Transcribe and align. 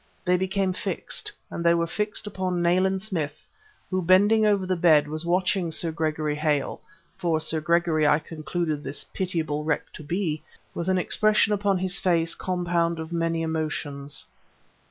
They 0.25 0.35
became 0.35 0.73
fixed; 0.73 1.31
and 1.51 1.63
they 1.63 1.75
were 1.75 1.85
fixed 1.85 2.25
upon 2.25 2.59
Nayland 2.59 3.03
Smith, 3.03 3.45
who 3.91 4.01
bending 4.01 4.47
over 4.47 4.65
the 4.65 4.75
bed, 4.75 5.07
was 5.07 5.27
watching 5.27 5.69
Sir 5.69 5.91
Gregory 5.91 6.41
(for 7.19 7.39
Sir 7.39 7.59
Gregory 7.61 8.07
I 8.07 8.17
concluded 8.17 8.83
this 8.83 9.03
pitiable 9.03 9.63
wreck 9.63 9.93
to 9.93 10.01
be) 10.03 10.41
with 10.73 10.89
an 10.89 10.97
expression 10.97 11.53
upon 11.53 11.77
his 11.77 11.99
face 11.99 12.33
compound 12.33 12.97
of 12.97 13.13
many 13.13 13.43
emotions. 13.43 14.25